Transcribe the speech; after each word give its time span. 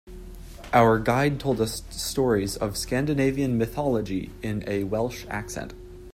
Our 0.73 0.97
guide 0.97 1.39
told 1.39 1.61
us 1.61 1.83
stories 1.91 2.57
of 2.57 2.75
Scandinavian 2.75 3.55
mythology 3.59 4.31
in 4.41 4.63
a 4.65 4.83
Welsh 4.83 5.27
accent. 5.29 5.75